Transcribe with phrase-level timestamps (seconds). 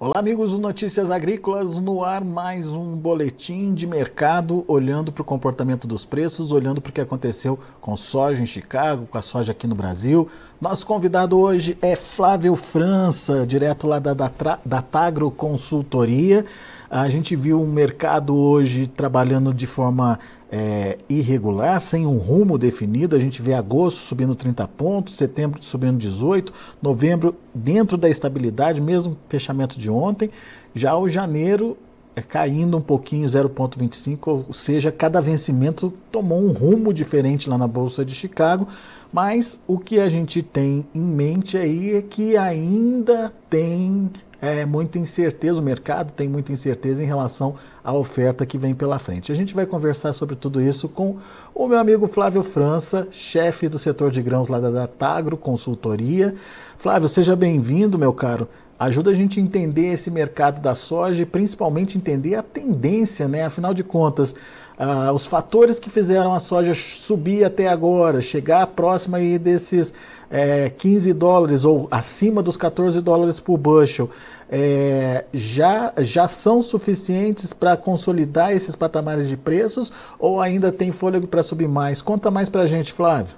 [0.00, 5.24] Olá, amigos do Notícias Agrícolas, no ar mais um boletim de mercado, olhando para o
[5.24, 9.50] comportamento dos preços, olhando para o que aconteceu com soja em Chicago, com a soja
[9.50, 10.28] aqui no Brasil.
[10.60, 14.30] Nosso convidado hoje é Flávio França, direto lá da, da,
[14.64, 16.46] da Tagro Consultoria.
[16.90, 20.18] A gente viu um mercado hoje trabalhando de forma
[20.50, 23.14] é, irregular, sem um rumo definido.
[23.14, 29.18] A gente vê agosto subindo 30 pontos, setembro subindo 18, novembro dentro da estabilidade, mesmo
[29.28, 30.30] fechamento de ontem.
[30.74, 31.76] Já o janeiro
[32.16, 37.68] é, caindo um pouquinho, 0,25, ou seja, cada vencimento tomou um rumo diferente lá na
[37.68, 38.66] Bolsa de Chicago.
[39.12, 44.98] Mas o que a gente tem em mente aí é que ainda tem é, muita
[44.98, 49.32] incerteza, o mercado tem muita incerteza em relação à oferta que vem pela frente.
[49.32, 51.16] A gente vai conversar sobre tudo isso com
[51.54, 56.34] o meu amigo Flávio França, chefe do setor de grãos lá da Datagro Consultoria.
[56.78, 58.48] Flávio, seja bem-vindo, meu caro.
[58.78, 63.44] Ajuda a gente a entender esse mercado da soja e principalmente entender a tendência, né?
[63.44, 64.36] Afinal de contas,
[64.78, 69.92] ah, os fatores que fizeram a soja subir até agora, chegar próxima aí desses
[70.30, 74.08] é, 15 dólares ou acima dos 14 dólares por bushel,
[74.48, 81.26] é, já, já são suficientes para consolidar esses patamares de preços ou ainda tem fôlego
[81.26, 82.00] para subir mais?
[82.00, 83.34] Conta mais para a gente, Flávio.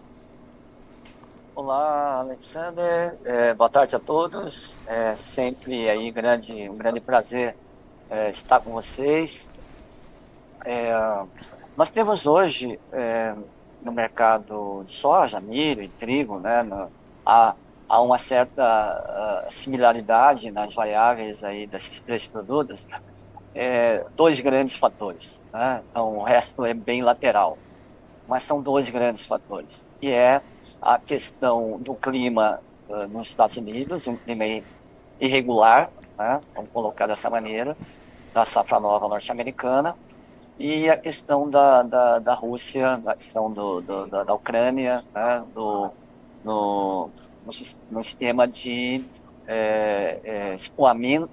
[1.56, 3.16] Olá, Alexander.
[3.24, 4.78] É, boa tarde a todos.
[4.86, 7.54] É sempre aí grande, um grande prazer
[8.10, 9.48] é, estar com vocês.
[10.64, 10.92] É,
[11.76, 13.34] nós temos hoje é,
[13.82, 16.90] no mercado de soja, milho e trigo, né, no,
[17.24, 17.54] há,
[17.88, 22.86] há uma certa uh, similaridade nas variáveis aí desses três produtos,
[23.54, 25.42] é, dois grandes fatores.
[25.52, 25.82] Né?
[25.90, 27.58] Então, o resto é bem lateral.
[28.28, 29.84] Mas são dois grandes fatores.
[30.00, 30.40] E é
[30.80, 34.44] a questão do clima uh, nos Estados Unidos, um clima
[35.18, 36.40] irregular, né?
[36.54, 37.76] vamos colocar dessa maneira,
[38.32, 39.96] da safra nova norte-americana,
[40.60, 45.42] e a questão da, da, da Rússia, a questão do, do da, da, Ucrânia, né,
[45.54, 45.90] do,
[46.44, 47.08] no,
[47.90, 49.02] no, sistema de
[49.46, 51.30] é, é, escoamento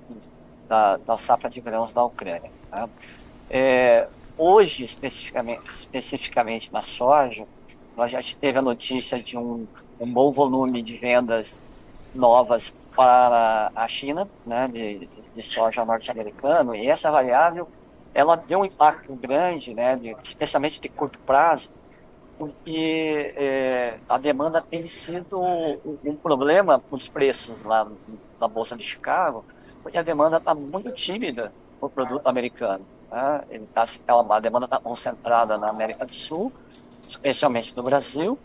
[0.70, 2.50] da, da safra de grãos da Ucrânia.
[2.72, 2.90] Né.
[3.50, 7.46] É, hoje, especificamente, especificamente na soja,
[7.98, 9.68] nós já teve a notícia de um,
[10.00, 11.60] um bom volume de vendas
[12.16, 17.68] novas para a China, né, de, de soja norte-americano, e essa variável
[18.18, 21.70] ela deu um impacto grande, né, especialmente de curto prazo,
[22.36, 27.88] porque é, a demanda tem sido um, um problema para os preços lá
[28.42, 29.46] na Bolsa de Chicago,
[29.84, 32.84] porque a demanda está muito tímida para o produto americano.
[33.12, 33.44] Né?
[33.52, 36.52] Ele tá, a demanda está concentrada na América do Sul,
[37.08, 38.36] especialmente no Brasil,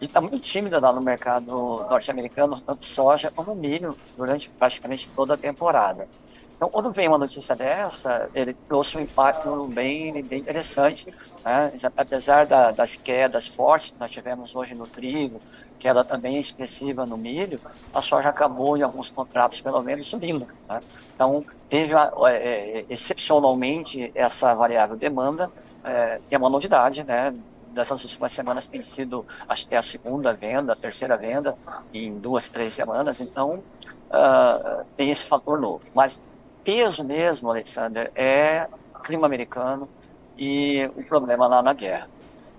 [0.00, 1.50] e está muito tímida lá no mercado
[1.90, 6.08] norte-americano, tanto soja como milho, durante praticamente toda a temporada.
[6.56, 11.06] Então, quando vem uma notícia dessa, ele trouxe um impacto bem, bem interessante.
[11.44, 11.72] Né?
[11.94, 15.40] Apesar da, das quedas fortes que nós tivemos hoje no trigo,
[15.78, 17.60] queda também expressiva no milho,
[17.92, 20.46] a soja acabou, em alguns contratos, pelo menos, subindo.
[20.66, 20.82] Né?
[21.14, 21.98] Então, teve é,
[22.30, 25.50] é, excepcionalmente essa variável demanda,
[25.84, 27.34] é, que é uma novidade, né?
[27.76, 31.54] dessas últimas semanas tem sido, acho que é a segunda venda, a terceira venda,
[31.92, 33.62] em duas, três semanas, então
[34.08, 35.82] uh, tem esse fator novo.
[35.94, 36.18] Mas
[36.66, 38.66] peso mesmo, Alexander, é
[39.04, 39.88] clima americano
[40.36, 42.08] e o problema lá na guerra.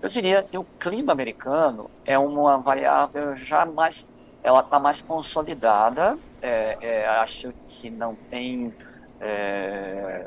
[0.00, 4.08] Eu diria que o clima americano é uma variável já mais,
[4.42, 6.18] ela está mais consolidada.
[6.40, 8.72] É, é, acho que não tem
[9.20, 10.26] é,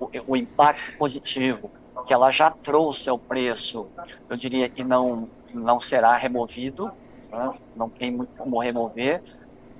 [0.00, 1.70] o, o, impacto positivo
[2.06, 3.86] que ela já trouxe ao preço.
[4.30, 6.92] Eu diria que não não será removido,
[7.30, 7.52] né?
[7.74, 9.20] não tem muito como remover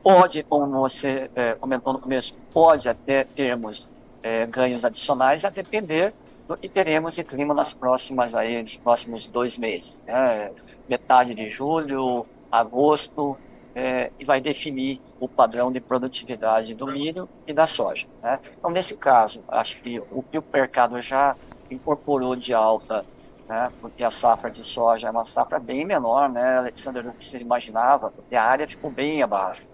[0.02, 3.88] Pode, como você é, comentou no começo, pode até termos
[4.22, 6.12] é, ganhos adicionais a depender
[6.46, 10.02] do que teremos de clima nas próximas aí, nos próximos dois meses.
[10.06, 10.50] Né?
[10.88, 13.37] Metade de julho, agosto,
[13.75, 18.06] é, e vai definir o padrão de produtividade do milho e da soja.
[18.22, 18.38] Né?
[18.58, 21.36] Então, nesse caso, acho que o que o mercado já
[21.70, 23.04] incorporou de alta,
[23.48, 27.26] né, porque a safra de soja é uma safra bem menor, né, Alexander, do que
[27.26, 29.69] você imaginava, porque a área ficou bem abaixo.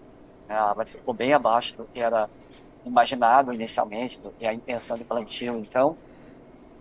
[0.49, 2.29] Ela ficou bem abaixo do que era
[2.85, 5.59] imaginado inicialmente, do que a intenção de plantio.
[5.59, 5.97] Então,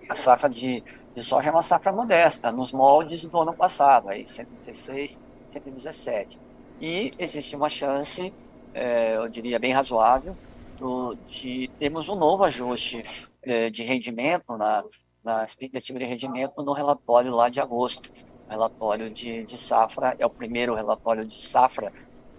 [0.07, 0.83] a safra de,
[1.15, 5.19] de soja é uma safra modesta, nos moldes do ano passado, aí 116,
[5.50, 6.39] 117.
[6.79, 8.31] E existe uma chance,
[8.73, 10.35] é, eu diria bem razoável,
[10.77, 13.01] do, de termos um novo ajuste
[13.41, 14.83] é, de rendimento, na,
[15.23, 18.12] na expectativa de rendimento no relatório lá de agosto.
[18.47, 21.91] O relatório de, de safra é o primeiro relatório de safra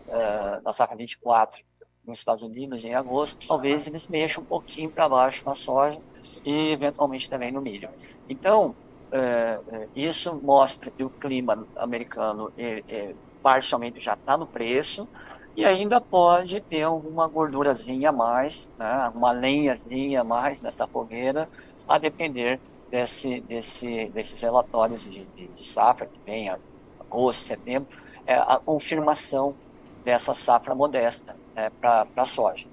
[0.08, 1.62] uh, da safra 24
[2.06, 6.00] nos Estados Unidos em agosto, talvez eles mexam um pouquinho para baixo na soja
[6.44, 7.88] e eventualmente também no milho.
[8.28, 8.76] Então,
[9.10, 9.58] é
[9.94, 15.08] isso mostra que o clima americano é, é, parcialmente já está no preço
[15.56, 21.48] e ainda pode ter alguma gordurazinha a mais, né, uma lenhazinha a mais nessa fogueira,
[21.88, 22.60] a depender
[22.90, 26.50] desse, desse, desses relatórios de, de, de safra que vem
[27.00, 27.88] agosto, setembro,
[28.26, 29.54] é a confirmação
[30.06, 32.68] dessa safra modesta né, para a soja.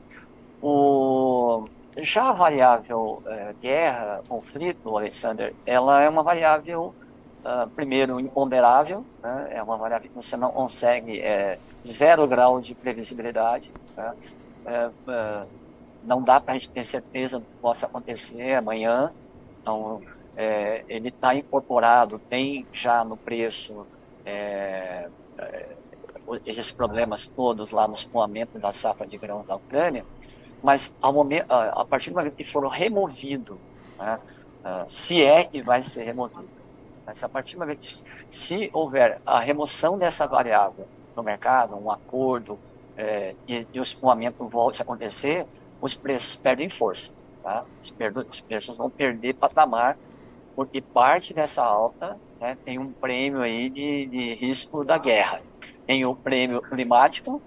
[0.62, 6.94] O, já a variável é, guerra, conflito, Alexander, ela é uma variável,
[7.44, 12.75] uh, primeiro, imponderável, né, é uma variável que você não consegue, é, zero grau de
[12.75, 14.13] previsibilidade, né,
[14.68, 15.44] é, é,
[16.03, 19.12] não dá para a gente ter certeza do que possa acontecer amanhã,
[19.59, 20.03] então
[20.38, 23.88] é, ele está incorporado, tem já no preço
[24.24, 25.07] é,
[26.45, 30.05] esses problemas todos lá no escoamento da safra de grãos da Ucrânia,
[30.61, 33.57] mas ao momento, a partir do momento que foram removidos,
[33.97, 34.19] né,
[34.87, 36.47] se é que vai ser removido,
[37.05, 41.91] mas a partir do momento que, se houver a remoção dessa variável no mercado, um
[41.91, 42.57] acordo
[42.97, 45.45] é, e, e, o escoamento volte a acontecer,
[45.81, 47.13] os preços perdem força.
[47.41, 47.65] Tá?
[47.81, 47.93] Os,
[48.29, 49.97] os preços vão perder patamar,
[50.55, 55.41] porque parte dessa alta né, tem um prêmio aí de, de risco da guerra.
[55.85, 57.41] Tem o prêmio climático,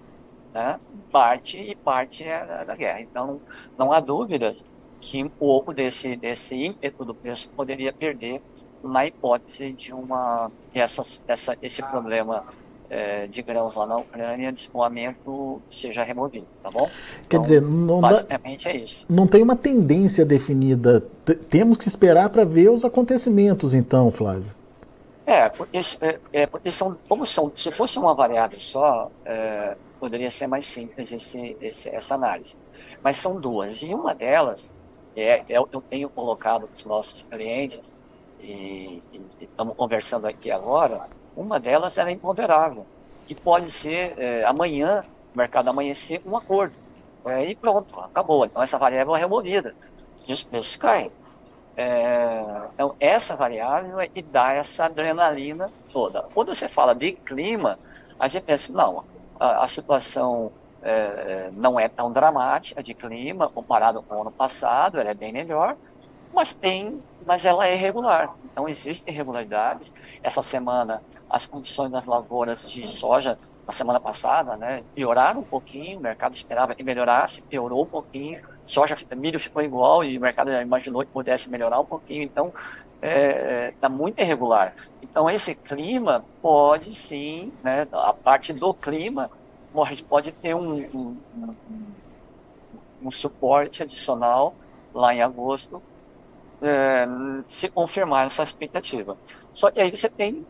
[0.53, 0.79] né,
[1.11, 3.01] parte e parte é da guerra.
[3.01, 3.39] Então,
[3.77, 4.63] não há dúvidas
[4.99, 8.41] que um pouco desse, desse ímpeto do preço poderia perder
[8.83, 12.43] na hipótese de uma essa, essa, esse problema
[12.89, 16.89] é, de grãos lá na Ucrânia de escoamento seja removido, tá bom?
[17.27, 19.05] Quer então, dizer, não basicamente dá, é isso.
[19.09, 21.01] Não tem uma tendência definida.
[21.25, 24.51] T temos que esperar para ver os acontecimentos, então, Flávio.
[25.27, 30.31] É, porque, é, é, porque são, como são, se fosse uma variável só, é, poderia
[30.31, 32.57] ser mais simples esse, esse, essa análise.
[33.03, 34.73] Mas são duas, e uma delas,
[35.13, 37.93] é, eu, eu tenho colocado para os nossos clientes,
[38.39, 38.99] e,
[39.41, 42.85] estamos conversando aqui agora, uma delas era imponderável,
[43.27, 45.03] que pode ser é, amanhã,
[45.35, 46.73] o mercado amanhecer um acordo.
[47.25, 48.45] É, e pronto, acabou.
[48.45, 49.75] Então essa variável é removida
[50.25, 51.11] e os preços caem.
[51.79, 52.41] É,
[52.73, 56.23] então essa variável é que dá essa adrenalina toda.
[56.33, 57.77] Quando você fala de clima,
[58.19, 59.03] a gente pensa, não,
[59.39, 60.51] a, a situação
[60.81, 65.31] é, não é tão dramática de clima comparado com o ano passado, ela é bem
[65.31, 65.77] melhor,
[66.33, 68.35] mas tem, mas ela é irregular.
[68.51, 69.93] Então existem irregularidades.
[70.23, 75.99] Essa semana as condições das lavouras de soja na semana passada, né, pioraram um pouquinho.
[75.99, 78.41] O mercado esperava que melhorasse, piorou um pouquinho.
[78.67, 82.23] Soja, milho ficou igual e o mercado imaginou que pudesse melhorar um pouquinho.
[82.23, 82.53] Então
[82.87, 84.73] está é, tá muito irregular.
[85.01, 89.31] Então esse clima pode sim, né, a parte do clima
[89.73, 91.55] pode, pode ter um, um, um,
[93.03, 94.53] um suporte adicional
[94.93, 95.81] lá em agosto
[96.61, 97.07] é,
[97.47, 99.17] se confirmar essa expectativa.
[99.53, 100.45] Só que aí você tem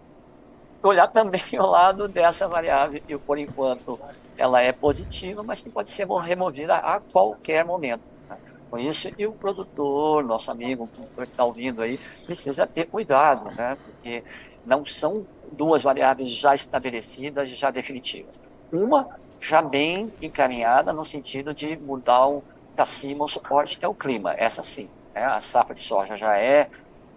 [0.81, 3.99] que olhar também o lado dessa variável, e por enquanto
[4.37, 8.01] ela é positiva, mas que pode ser removida a qualquer momento.
[8.29, 8.37] Né?
[8.69, 13.77] Por isso, e o produtor, nosso amigo que está ouvindo aí, precisa ter cuidado, né?
[13.83, 14.23] porque
[14.65, 18.39] não são duas variáveis já estabelecidas, já definitivas.
[18.71, 19.07] Uma
[19.41, 22.27] já bem encaminhada no sentido de mudar
[22.75, 24.89] para cima o suporte, que é o clima, essa sim.
[25.13, 25.23] Né?
[25.23, 26.69] A safra de soja já é,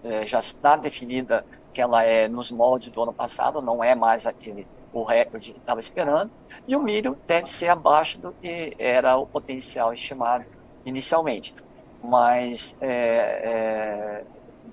[0.05, 4.27] é, já está definida que ela é nos moldes do ano passado, não é mais
[4.27, 6.33] aquele o recorde que estava esperando,
[6.67, 10.45] e o milho deve ser abaixo do que era o potencial estimado
[10.85, 11.55] inicialmente.
[12.03, 14.25] Mas é, é,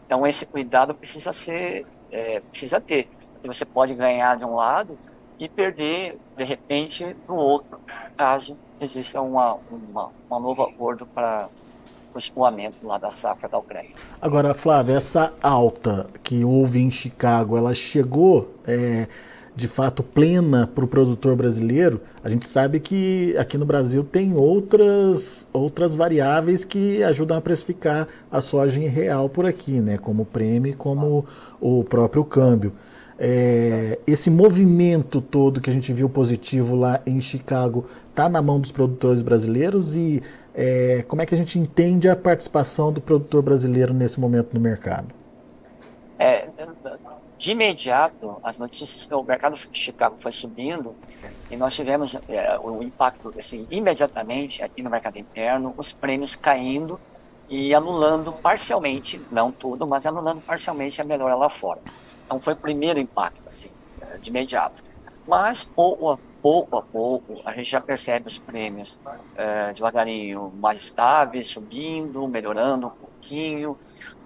[0.06, 3.10] então esse cuidado precisa ser é, precisa ter,
[3.44, 4.98] você pode ganhar de um lado
[5.40, 7.80] e perder de repente do outro,
[8.16, 11.50] caso exista uma, uma, uma novo acordo para
[12.14, 13.92] o escoamento lá da safra da Ucrânia.
[14.22, 19.08] Agora, Flávia, essa alta que houve em Chicago, ela chegou é,
[19.58, 22.00] de fato plena para o produtor brasileiro?
[22.24, 28.08] A gente sabe que aqui no Brasil tem outras, outras variáveis que ajudam a precificar
[28.32, 29.98] a soja em real por aqui, né?
[29.98, 31.26] como o prêmio, como
[31.60, 32.72] o próprio câmbio.
[33.18, 38.60] É, esse movimento todo que a gente viu positivo lá em Chicago está na mão
[38.60, 40.22] dos produtores brasileiros e
[40.54, 44.60] é, como é que a gente entende a participação do produtor brasileiro nesse momento no
[44.60, 45.08] mercado?
[46.20, 46.48] É,
[47.38, 50.96] de imediato, as notícias que o mercado de Chicago foi subindo
[51.52, 57.00] e nós tivemos é, o impacto, assim, imediatamente aqui no mercado interno, os prêmios caindo
[57.48, 61.80] e anulando parcialmente, não tudo, mas anulando parcialmente a melhora lá fora.
[62.26, 63.70] Então foi o primeiro impacto, assim,
[64.20, 64.82] de imediato.
[65.28, 69.00] Mas pouco, pouco a pouco, a gente já percebe os prêmios
[69.36, 73.78] é, devagarinho mais estáveis, subindo, melhorando um pouquinho.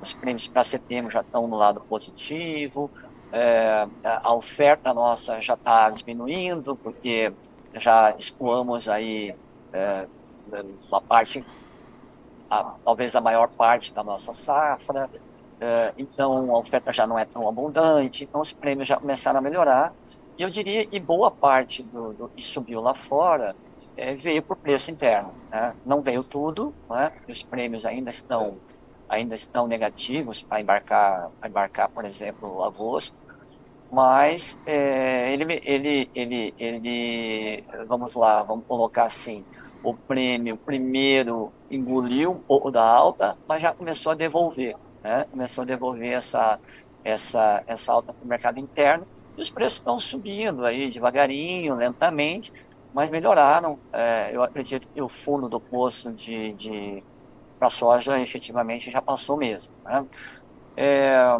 [0.02, 2.90] Os prêmios para setembro já estão no lado positivo.
[3.32, 7.32] É, a oferta nossa já está diminuindo, porque
[7.74, 9.34] já escoamos aí
[9.72, 10.06] é,
[10.90, 11.46] uma parte,
[12.50, 15.10] a, talvez a maior parte da nossa safra.
[15.60, 19.42] É, então a oferta já não é tão abundante, então os prêmios já começaram a
[19.42, 19.94] melhorar.
[20.38, 23.56] E eu diria que boa parte do, do que subiu lá fora
[23.96, 25.34] é, veio por preço interno.
[25.50, 25.74] Né?
[25.86, 27.12] Não veio tudo, né?
[27.30, 28.58] os prêmios ainda estão
[29.08, 33.14] ainda estão negativos para embarcar, embarcar, por exemplo, agosto,
[33.92, 39.44] mas é, ele, ele, ele, ele, vamos lá, vamos colocar assim,
[39.84, 45.26] o prêmio primeiro engoliu um pouco da alta, mas já começou a devolver, né?
[45.30, 46.58] começou a devolver essa,
[47.04, 49.06] essa, essa alta para o mercado interno,
[49.38, 52.54] e os preços estão subindo aí devagarinho, lentamente,
[52.94, 53.78] mas melhoraram.
[53.92, 57.04] É, eu acredito que o fundo do poço de, de
[57.60, 59.74] para soja efetivamente já passou mesmo.
[59.86, 60.06] Né?
[60.76, 61.38] É,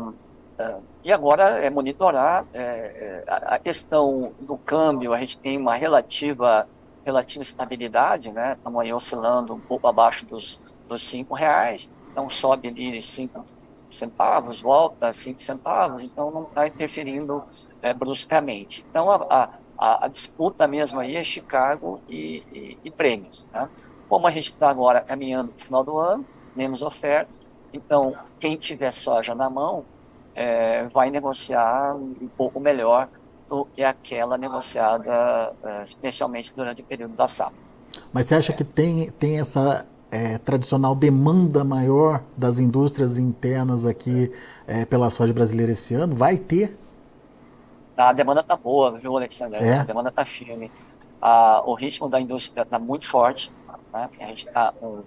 [1.04, 6.68] e agora é monitorar é, é a questão do câmbio, a gente tem uma relativa,
[7.06, 8.54] relativa estabilidade, né?
[8.54, 13.46] estamos aí oscilando um pouco abaixo dos, dos cinco reais, então sobe ali cinco
[13.90, 17.44] centavos, volta cinco centavos, então não está interferindo
[17.82, 18.86] é, bruscamente.
[18.90, 23.46] Então a, a, a, disputa mesmo aí é Chicago e, e, e prêmios.
[23.52, 23.68] Né?
[24.08, 26.26] Como a gente está agora caminhando para o final do ano,
[26.56, 27.34] menos oferta,
[27.74, 29.86] então quem tiver soja na mão
[30.36, 33.10] é, vai negociar um pouco melhor
[33.50, 37.54] do que aquela negociada, é, especialmente durante o período da safra.
[38.14, 44.32] Mas você acha que tem, tem essa é, tradicional demanda maior das indústrias internas aqui
[44.68, 46.16] é, pela soja brasileira esse ano?
[46.16, 46.78] Vai ter?
[47.96, 49.60] A demanda está boa, viu, Alexandre?
[49.64, 49.80] É?
[49.80, 50.72] A demanda está firme.
[51.22, 53.52] Ah, o ritmo da indústria está muito forte.
[53.94, 54.10] Né?
[54.20, 55.04] A gente está com um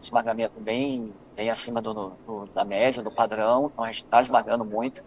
[0.00, 4.64] esmagamento bem, bem acima do, do, da média, do padrão, então a gente está esmagando
[4.64, 5.02] muito.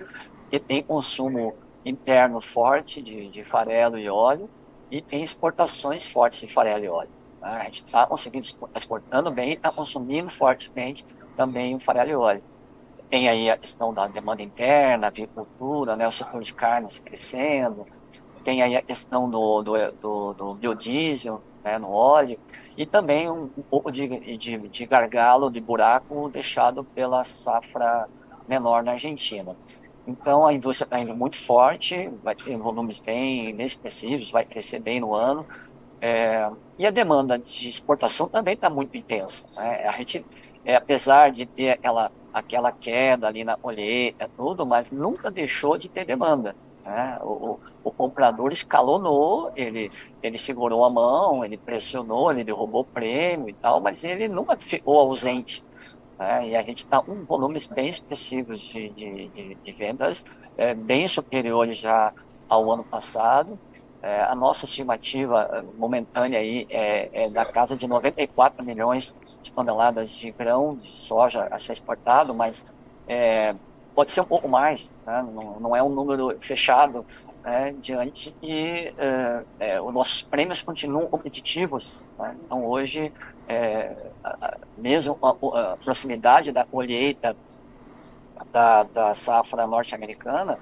[0.52, 4.50] E tem consumo interno forte de, de farelo e óleo,
[4.92, 7.10] e tem exportações fortes de farelo e óleo.
[7.42, 7.50] Né?
[7.50, 12.44] A gente está conseguindo exportando bem, está consumindo fortemente também o farelo e óleo.
[13.10, 17.88] Tem aí a questão da demanda interna, a avicultura, né, o setor de carnes crescendo,
[18.44, 22.40] tem aí a questão do, do, do, do biodiesel né, no óleo,
[22.80, 28.08] e também um, pouco de, de, de, gargalo, de buraco deixado pela safra
[28.48, 29.54] menor na Argentina.
[30.08, 34.80] Então a indústria está indo muito forte, vai ter volumes bem, bem expressivos, vai crescer
[34.80, 35.46] bem no ano.
[36.00, 39.62] É, e a demanda de exportação também está muito intensa.
[39.62, 39.86] Né?
[39.86, 40.26] A gente,
[40.64, 45.90] é, apesar de ter aquela, aquela queda ali na colheita, tudo, mas nunca deixou de
[45.90, 46.56] ter demanda.
[46.86, 47.20] Né?
[47.22, 49.90] O, o comprador escalonou, ele,
[50.22, 54.56] ele segurou a mão, ele pressionou, ele derrubou o prêmio e tal, mas ele nunca
[54.58, 55.64] ficou ausente.
[56.18, 56.50] Né?
[56.50, 60.26] E a gente está com volumes bem expressivos de, de, de, de vendas,
[60.58, 62.14] é, bem superiores já
[62.50, 63.58] ao ano passado.
[64.02, 69.52] É, a nossa estimativa é, momentânea aí é, é, da casa de 94 milhões de
[69.52, 72.64] toneladas de grão de soja a ser exportado, mas
[73.08, 73.54] é,
[73.94, 75.22] pode ser um pouco mais, né?
[75.34, 77.06] não, não, é um número fechado
[77.44, 81.98] né, diante que é, é, os nossos prêmios continuam competitivos.
[82.18, 82.38] Né?
[82.46, 83.12] Então, hoje,
[84.78, 85.30] mesmo a,
[85.74, 87.36] a, proximidade da colheita
[88.50, 90.58] da, da safra norte-americana,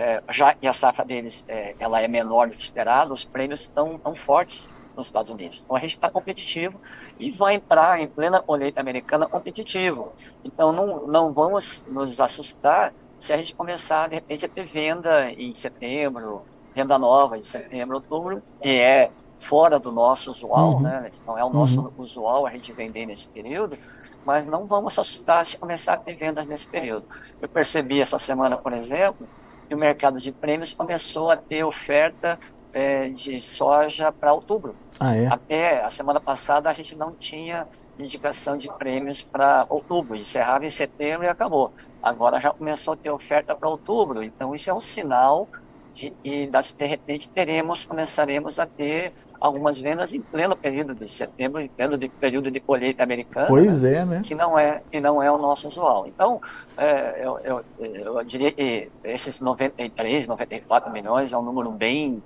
[0.00, 3.60] é, já que a safra deles é, ela é menor do que esperado, os prêmios
[3.60, 4.66] estão tão fortes
[4.96, 5.60] nos Estados Unidos.
[5.62, 6.80] Então, a gente está competitivo
[7.18, 10.12] e vai entrar em plena colheita americana competitivo.
[10.42, 15.30] Então, não, não vamos nos assustar se a gente começar, de repente, a ter venda
[15.32, 20.80] em setembro, venda nova em setembro, outubro, que é fora do nosso usual, uhum.
[20.80, 21.10] né?
[21.26, 21.92] Não é o nosso uhum.
[21.98, 23.76] usual a gente vender nesse período,
[24.24, 27.04] mas não vamos assustar se começar a ter vendas nesse período.
[27.40, 29.26] Eu percebi essa semana, por exemplo,
[29.74, 32.38] o mercado de prêmios começou a ter oferta
[32.72, 34.74] é, de soja para outubro.
[34.98, 35.26] Ah, é?
[35.26, 37.66] Até a semana passada a gente não tinha
[37.98, 41.72] indicação de prêmios para outubro, encerrava em setembro e acabou.
[42.02, 45.48] Agora já começou a ter oferta para outubro, então isso é um sinal
[45.94, 51.60] de que de repente teremos, começaremos a ter algumas vendas em pleno período de setembro,
[51.60, 53.46] em pleno de, período de colheita americana.
[53.46, 54.20] Pois é, né?
[54.22, 56.06] Que não é, que não é o nosso usual.
[56.06, 56.40] Então,
[56.76, 62.22] é, eu, eu, eu diria que esses 93, 94 milhões é um número bem,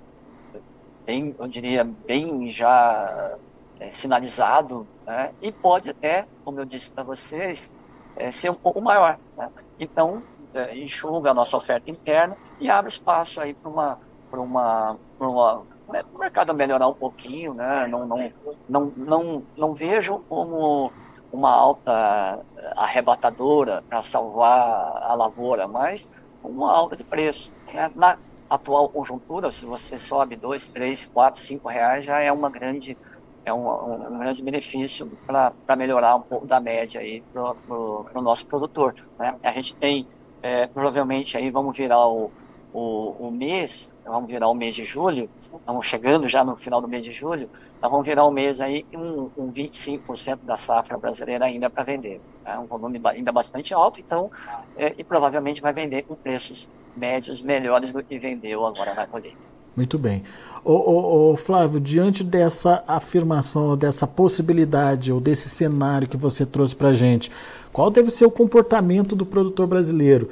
[1.05, 3.35] bem eu diria, bem já
[3.79, 5.31] é, sinalizado, né?
[5.41, 7.73] e pode até, como eu disse para vocês,
[8.17, 9.17] é, ser um pouco maior.
[9.37, 9.49] Né?
[9.79, 10.21] Então,
[10.53, 13.99] é, enxuga a nossa oferta interna e abre espaço aí para uma,
[14.31, 17.87] uma, uma, né, mercado melhorar um pouquinho, né?
[17.87, 18.31] Não, não,
[18.67, 20.91] não, não, não vejo como
[21.31, 22.39] uma alta
[22.75, 27.53] arrebatadora para salvar a lavoura, mas uma alta de preço.
[27.73, 27.91] Né?
[27.95, 28.17] Na
[28.49, 32.97] atual conjuntura, se você sobe dois, três, quatro, cinco reais, já é uma grande
[33.43, 38.47] é um, um, grande benefício para melhorar um pouco da média aí para o nosso
[38.47, 38.95] produtor.
[39.19, 39.35] Né?
[39.43, 40.07] A gente tem,
[40.41, 42.31] é, provavelmente, aí vamos virar o,
[42.75, 46.89] o, o, mês, vamos virar o mês de julho, estamos chegando já no final do
[46.89, 47.49] mês de julho,
[47.81, 52.19] nós vamos virar o mês aí um, um 25% da safra brasileira ainda para vender.
[52.43, 54.29] É um volume ainda bastante alto, então,
[54.75, 59.37] é, e provavelmente vai vender com preços médios melhores do que vendeu agora na colheita.
[59.73, 60.23] Muito bem.
[60.63, 67.31] Ô, Flávio, diante dessa afirmação, dessa possibilidade ou desse cenário que você trouxe para gente,
[67.71, 70.29] qual deve ser o comportamento do produtor brasileiro?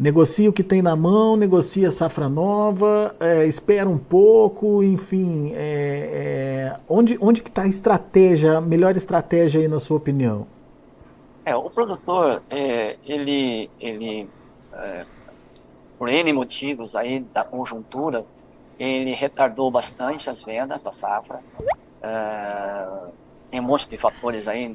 [0.00, 6.72] Negocia o que tem na mão, negocia safra nova, é, espera um pouco, enfim, é,
[6.72, 10.46] é, onde, onde que está a estratégia, a melhor estratégia aí na sua opinião?
[11.44, 14.26] É, o produtor, é, ele, ele
[14.72, 15.04] é,
[15.98, 18.24] por N motivos aí da conjuntura,
[18.78, 21.40] ele retardou bastante as vendas da safra.
[21.60, 23.12] Uh,
[23.50, 24.74] tem um monte de fatores aí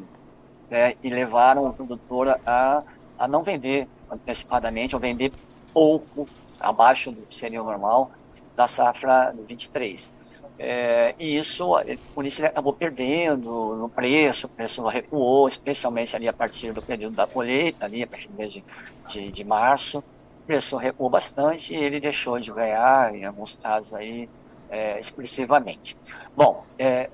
[0.70, 2.84] né, e levaram o produtor a,
[3.17, 5.31] a não vender antecipadamente ou vender
[5.74, 6.27] pouco
[6.60, 8.12] abaixo do que seria o normal
[8.55, 10.13] da safra do 23.
[10.57, 11.74] É, e isso,
[12.13, 16.81] por isso ele acabou perdendo no preço, o preço recuou, especialmente ali a partir do
[16.81, 18.63] período da colheita, ali a partir do mês de,
[19.10, 20.01] de, de março
[20.45, 24.29] preço recuou bastante e ele deixou de ganhar, em alguns casos aí,
[24.69, 25.98] é, expressivamente.
[26.36, 27.10] Bom, é,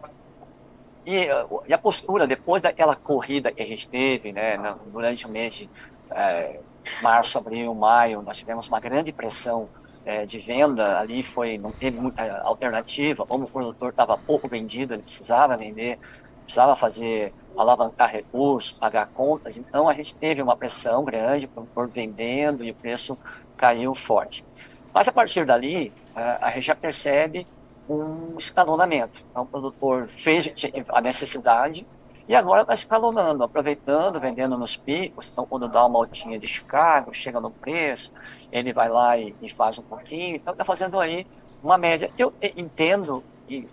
[1.06, 1.28] e,
[1.68, 5.70] e, a postura, depois daquela corrida que a gente teve, né, durante o mês de
[6.12, 6.60] é,
[7.02, 9.68] março, abril, maio, nós tivemos uma grande pressão
[10.06, 14.94] é, de venda, ali foi, não teve muita alternativa, como o produtor estava pouco vendido,
[14.94, 16.00] ele precisava vender,
[16.44, 19.58] precisava fazer alavancar recursos, pagar contas.
[19.58, 23.18] Então a gente teve uma pressão grande por vendendo e o preço
[23.58, 24.46] caiu forte.
[24.94, 27.48] Mas a partir dali, a gente já percebe
[27.90, 29.20] um escalonamento.
[29.30, 30.52] Então, o produtor fez
[30.90, 31.86] a necessidade
[32.28, 35.30] e agora está escalonando, aproveitando, vendendo nos picos.
[35.32, 38.12] Então, quando dá uma altinha de Chicago, chega no preço,
[38.52, 40.36] ele vai lá e, e faz um pouquinho.
[40.36, 41.26] Então, está fazendo aí
[41.64, 42.10] uma média.
[42.18, 43.24] Eu entendo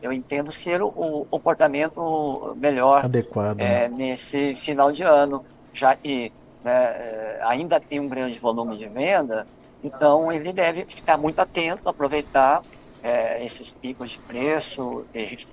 [0.03, 3.97] eu entendo ser o, o comportamento melhor adequado é, né?
[3.97, 6.33] nesse final de ano, já que
[6.65, 9.47] né, é, ainda tem um grande volume de venda,
[9.83, 12.63] então ele deve ficar muito atento, aproveitar
[13.03, 15.05] é, esses picos de preço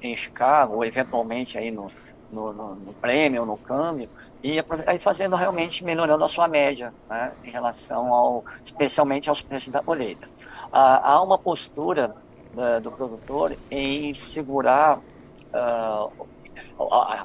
[0.02, 1.92] em Chicago, ou eventualmente aí no,
[2.32, 4.10] no, no, no prêmio, no câmbio,
[4.44, 9.70] e aí fazendo realmente melhorando a sua média, né, em relação ao, especialmente aos preços
[9.70, 10.28] da colheita.
[10.72, 12.16] Ah, há uma postura
[12.54, 16.28] da, do produtor em segurar uh,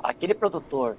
[0.03, 0.97] aquele produtor,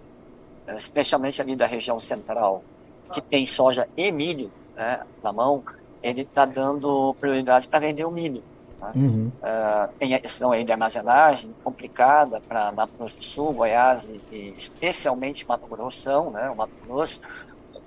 [0.77, 2.63] especialmente ali da região central,
[3.11, 5.63] que tem soja e milho né, na mão,
[6.01, 8.43] ele está dando prioridade para vender o milho.
[8.81, 8.91] Né?
[8.95, 9.31] Uhum.
[9.37, 14.19] Uh, tem a questão aí de armazenagem complicada para Mato Grosso do Sul, Goiás e,
[14.31, 16.49] e especialmente Mato Grosso, né?
[16.49, 17.21] O Mato Grosso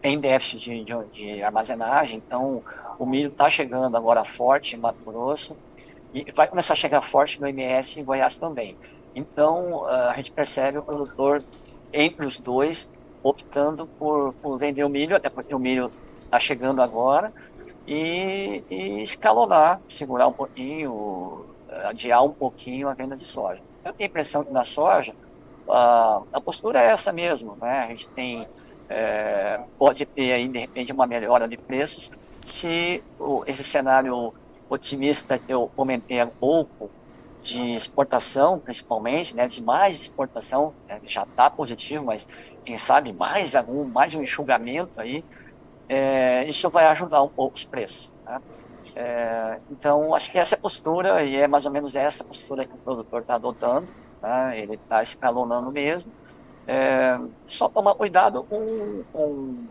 [0.00, 2.62] tem déficit de, de, de armazenagem, então
[2.98, 5.56] o milho está chegando agora forte em Mato Grosso
[6.12, 8.76] e vai começar a chegar forte no MS em Goiás também.
[9.14, 11.42] Então, ah, a gente percebe o produtor
[11.92, 12.90] entre os dois
[13.22, 15.90] optando por, por vender o milho, até porque o milho
[16.24, 17.32] está chegando agora,
[17.86, 21.46] e, e, escalonar, segurar um pouquinho,
[21.84, 23.60] adiar um pouquinho a venda de soja.
[23.84, 25.14] Eu tenho a impressão que na soja
[25.68, 27.84] a, a postura é essa mesmo, né?
[27.84, 28.48] A gente tem,
[28.88, 32.10] é, pode ter aí de repente uma melhora de preços
[32.42, 34.32] se o, esse cenário
[34.68, 36.90] otimista que eu comentei há pouco,
[37.44, 42.26] de exportação, principalmente, né, de mais exportação, né, já está positivo, mas
[42.64, 45.22] quem sabe mais algum, mais um enxugamento aí,
[45.88, 48.12] é, isso vai ajudar um pouco os preços.
[48.24, 48.40] Né?
[48.96, 52.64] É, então, acho que essa é a postura, e é mais ou menos essa postura
[52.64, 53.88] que o produtor está adotando,
[54.22, 54.58] né?
[54.58, 56.10] ele está escalonando mesmo.
[56.66, 59.64] É, só tomar cuidado com, com,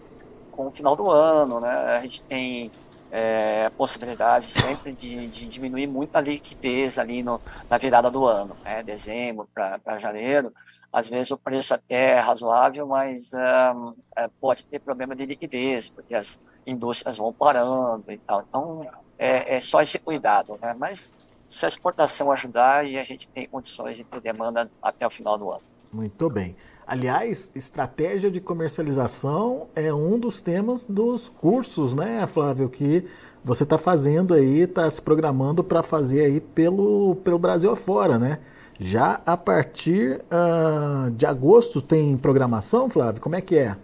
[0.51, 1.69] com o final do ano, né?
[1.69, 2.71] a gente tem
[3.11, 8.55] é, possibilidade sempre de, de, diminuir muito a liquidez ali no, na virada do ano,
[8.63, 8.83] né?
[8.83, 10.53] dezembro para janeiro.
[10.93, 15.89] Às vezes o preço até é razoável, mas um, é, pode ter problema de liquidez,
[15.89, 18.45] porque as indústrias vão parando e tal.
[18.47, 20.57] Então, é, é só esse cuidado.
[20.61, 20.75] Né?
[20.77, 21.11] Mas
[21.47, 25.35] se a exportação ajudar, e a gente tem condições de ter demanda até o final
[25.35, 25.63] do ano.
[25.91, 26.55] Muito bem.
[26.85, 33.07] Aliás, estratégia de comercialização é um dos temas dos cursos, né, Flávio, que
[33.43, 38.39] você está fazendo aí, está se programando para fazer aí pelo, pelo Brasil afora, né?
[38.85, 43.21] Já a partir uh, de agosto tem programação, Flávio?
[43.21, 43.77] Como é que é?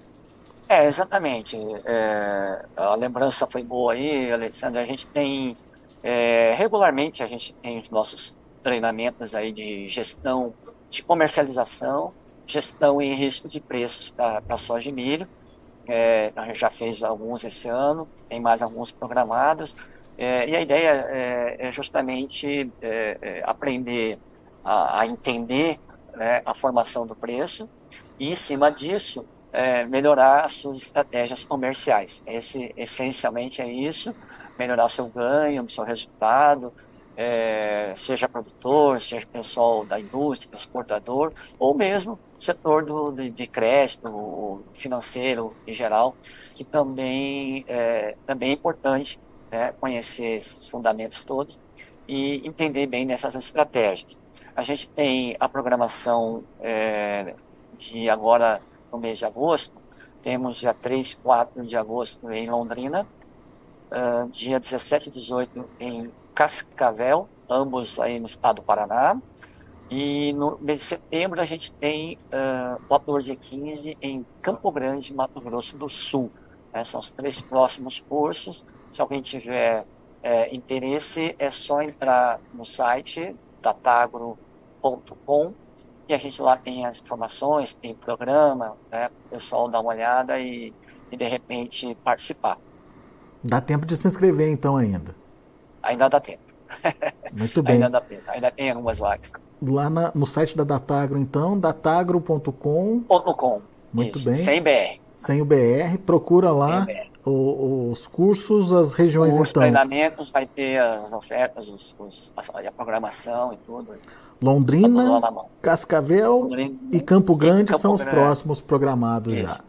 [0.67, 1.57] É, exatamente.
[1.85, 4.77] É, a lembrança foi boa aí, Alexandre.
[4.77, 5.55] A gente tem,
[6.03, 10.53] é, regularmente, a gente tem os nossos treinamentos aí de gestão
[10.89, 12.13] de comercialização,
[12.45, 15.25] gestão em risco de preços para a soja e milho.
[15.87, 19.77] É, a gente já fez alguns esse ano, tem mais alguns programados.
[20.17, 24.19] É, e a ideia é, é justamente é, é, aprender
[24.69, 25.79] a, a entender
[26.15, 27.67] né, a formação do preço
[28.19, 32.21] e, em cima disso, é, melhorar as suas estratégias comerciais.
[32.27, 34.15] Esse, essencialmente é isso,
[34.59, 36.71] melhorar seu ganho, seu resultado,
[37.17, 44.63] é, seja produtor, seja pessoal da indústria, exportador, ou mesmo setor do, de, de crédito
[44.75, 46.15] financeiro em geral,
[46.53, 49.19] que também é, também é importante
[49.51, 51.59] né, conhecer esses fundamentos todos
[52.07, 54.19] e entender bem nessas estratégias.
[54.55, 57.35] A gente tem a programação é,
[57.77, 59.73] de agora no mês de agosto,
[60.21, 63.07] temos dia 3 e 4 de agosto em Londrina,
[63.89, 69.19] uh, dia 17 e 18 em Cascavel, ambos aí no estado do Paraná.
[69.89, 75.13] E no mês de setembro a gente tem uh, 14 e 15 em Campo Grande,
[75.13, 76.29] Mato Grosso do Sul.
[76.73, 76.83] Né?
[76.83, 78.65] São os três próximos cursos.
[78.91, 79.85] Se alguém tiver
[80.21, 85.53] é, interesse, é só entrar no site datagro.com
[86.07, 89.09] e a gente lá tem as informações, tem programa, né?
[89.27, 90.73] o pessoal dá uma olhada e,
[91.11, 92.57] e de repente participar.
[93.43, 95.15] Dá tempo de se inscrever então ainda
[95.81, 96.43] ainda dá tempo.
[97.33, 97.75] Muito bem.
[97.75, 99.31] ainda dá tempo, ainda tem algumas vagas.
[99.61, 103.01] Lá na, no site da Datagro, então, datagro.com.
[103.01, 103.61] .com.
[103.91, 104.37] Muito Isso, bem.
[104.37, 105.01] Sem BR.
[105.15, 106.87] Sem o BR, procura lá
[107.25, 109.43] o, os cursos, as regiões os então.
[109.43, 113.93] Os treinamentos, vai ter as ofertas, os, os, a programação e tudo.
[114.41, 115.21] Londrina,
[115.61, 119.55] Cascavel Londrina, e Campo Grande e Campo são os próximos programados Isso.
[119.55, 119.61] já.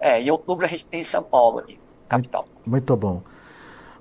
[0.00, 2.42] É, em outubro a gente tem São Paulo, aqui, capital.
[2.66, 3.22] Muito, muito bom.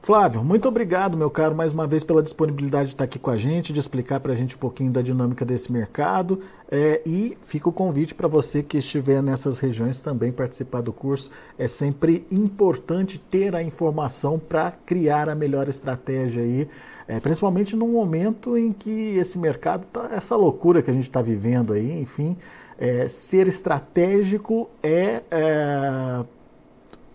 [0.05, 3.37] Flávio, muito obrigado, meu caro, mais uma vez pela disponibilidade de estar aqui com a
[3.37, 6.41] gente, de explicar para a gente um pouquinho da dinâmica desse mercado.
[6.69, 11.31] É, e fica o convite para você que estiver nessas regiões também participar do curso.
[11.57, 16.69] É sempre importante ter a informação para criar a melhor estratégia aí,
[17.07, 21.23] é, principalmente num momento em que esse mercado tá essa loucura que a gente está
[21.23, 22.37] vivendo aí, enfim.
[22.77, 26.25] É, ser estratégico é, é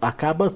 [0.01, 0.47] acaba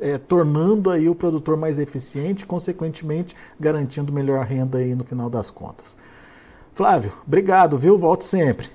[0.00, 5.50] é, tornando aí o produtor mais eficiente, consequentemente garantindo melhor renda aí no final das
[5.50, 5.96] contas.
[6.74, 7.98] Flávio, obrigado, viu?
[7.98, 8.68] Volte sempre.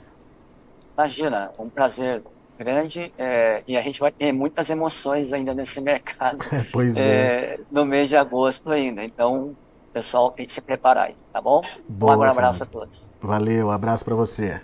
[0.97, 2.21] Imagina, um prazer
[2.57, 6.39] grande é, e a gente vai ter muitas emoções ainda nesse mercado.
[6.71, 7.01] pois é.
[7.01, 7.59] é.
[7.71, 9.55] No mês de agosto ainda, então
[9.97, 11.63] pessoal tem que se preparar aí, tá bom?
[11.87, 13.09] Boa, um abraço a todos.
[13.19, 14.61] Valeu, abraço para você.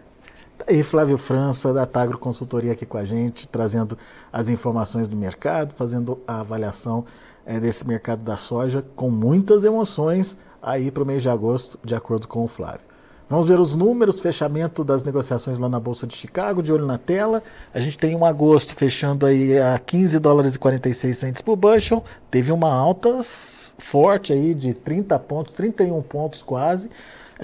[0.67, 3.97] E Flávio França, da Tagro Consultoria, aqui com a gente, trazendo
[4.31, 7.05] as informações do mercado, fazendo a avaliação
[7.45, 11.93] é, desse mercado da soja com muitas emoções aí para o mês de agosto, de
[11.93, 12.93] acordo com o Flávio.
[13.29, 16.97] Vamos ver os números, fechamento das negociações lá na Bolsa de Chicago, de olho na
[16.97, 17.41] tela.
[17.73, 22.03] A gente tem um agosto fechando aí a 15 dólares e 46 centos por bushel.
[22.29, 26.89] Teve uma alta forte aí de 30 pontos, 31 pontos quase.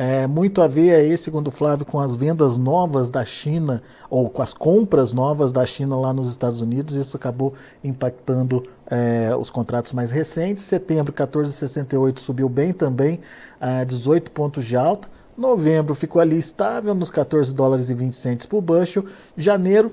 [0.02, 4.42] É, muito a ver aí, segundo Flávio, com as vendas novas da China, ou com
[4.42, 9.92] as compras novas da China lá nos Estados Unidos, isso acabou impactando é, os contratos
[9.92, 10.64] mais recentes.
[10.64, 13.20] Setembro, 14,68 subiu bem também,
[13.60, 15.10] a 18 pontos de alta.
[15.38, 19.04] Novembro ficou ali estável nos 14 dólares e 20 centos por bushel.
[19.38, 19.92] Janeiro,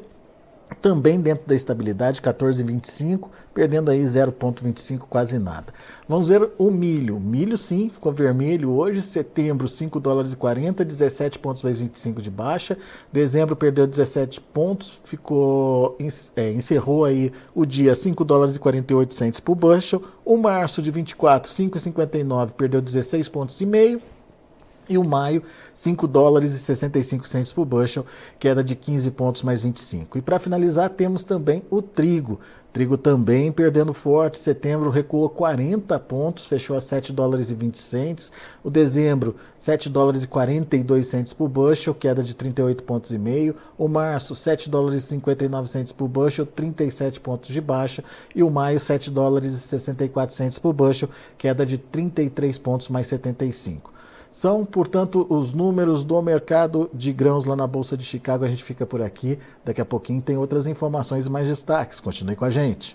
[0.83, 5.73] também dentro da estabilidade, 14,25, perdendo aí 0,25, quase nada.
[6.09, 7.21] Vamos ver o milho.
[7.21, 12.31] Milho sim, ficou vermelho hoje, setembro 5 dólares e 40, 17 pontos mais 25 de
[12.31, 12.77] baixa.
[13.13, 15.97] Dezembro perdeu 17 pontos, ficou
[16.35, 20.03] é, encerrou aí o dia 5 dólares e 48 centos por bushel.
[20.25, 24.03] O março de 24, 5,59, perdeu 16 pontos e meio.
[24.89, 25.43] E o maio,
[25.75, 28.07] 5 dólares e 65 centos por bushel,
[28.39, 30.19] queda de 15 pontos mais 25.
[30.19, 32.39] E para finalizar, temos também o trigo.
[32.77, 34.39] Trigo também perdendo forte.
[34.39, 38.31] Setembro recuou 40 pontos, fechou a 7 dólares e 20 centos.
[38.63, 43.57] O dezembro, 7 dólares e 42 centos por bushel, queda de 38 pontos e meio.
[43.79, 48.05] O março, 7 dólares e 59 centos por bushel, 37 pontos de baixa.
[48.35, 53.07] E o maio, 7 dólares e 64 centos por bushel, queda de 33 pontos mais
[53.07, 53.96] 75.
[54.37, 58.45] São, portanto, os números do mercado de grãos lá na Bolsa de Chicago.
[58.45, 59.39] A gente fica por aqui.
[59.65, 62.01] Daqui a pouquinho tem outras informações e mais destaques.
[62.01, 62.95] Continue com a gente.